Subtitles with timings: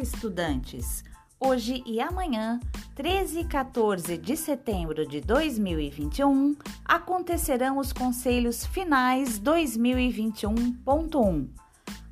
[0.00, 1.04] estudantes!
[1.38, 2.58] Hoje e amanhã,
[2.94, 11.48] 13 e 14 de setembro de 2021, acontecerão os conselhos finais 2021.1